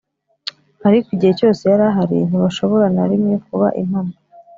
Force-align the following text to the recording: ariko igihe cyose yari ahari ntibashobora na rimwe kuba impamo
ariko 0.87 1.07
igihe 1.15 1.33
cyose 1.39 1.61
yari 1.71 1.83
ahari 1.91 2.17
ntibashobora 2.27 2.85
na 2.95 3.03
rimwe 3.11 3.35
kuba 3.45 3.67
impamo 3.81 4.13